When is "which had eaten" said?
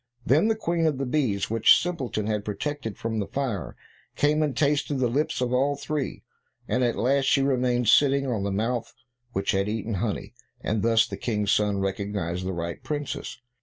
9.33-9.93